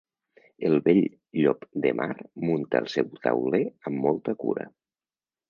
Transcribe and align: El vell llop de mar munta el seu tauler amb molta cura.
El 0.69 0.77
vell 0.87 1.01
llop 1.39 1.67
de 1.83 1.91
mar 1.99 2.07
munta 2.47 2.81
el 2.85 2.89
seu 2.95 3.13
tauler 3.27 3.61
amb 3.93 4.03
molta 4.09 4.37
cura. 4.47 4.69